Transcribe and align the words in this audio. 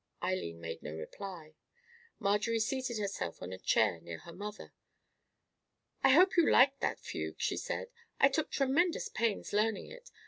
Eileen 0.23 0.59
made 0.59 0.81
no 0.81 0.95
reply. 0.95 1.53
Marjorie 2.17 2.59
seated 2.59 2.97
herself 2.97 3.39
on 3.39 3.53
a 3.53 3.59
chair 3.59 3.99
near 4.01 4.17
her 4.17 4.33
mother. 4.33 4.73
"I 6.03 6.09
hope 6.13 6.35
you 6.35 6.49
liked 6.49 6.79
that 6.79 6.99
fugue?" 6.99 7.35
she 7.39 7.55
said. 7.55 7.91
"I 8.19 8.27
took 8.29 8.49
tremendous 8.49 9.09
pains 9.09 9.53
learning 9.53 9.91
it. 9.91 10.09